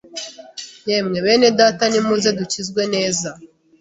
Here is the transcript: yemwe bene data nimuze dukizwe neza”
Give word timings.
yemwe 0.89 1.17
bene 1.25 1.47
data 1.59 1.83
nimuze 1.91 2.29
dukizwe 2.39 2.81
neza” 2.93 3.29